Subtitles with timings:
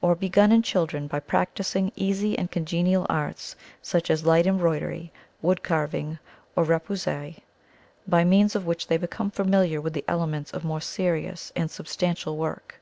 [0.00, 5.10] Or begun in children by practicing easy and congenial arts, such as light embroidery,
[5.42, 6.20] wood carving
[6.54, 7.38] or repoussé,
[8.06, 12.36] by means of which they become familiar with the elements of more serious and substantial
[12.36, 12.80] work.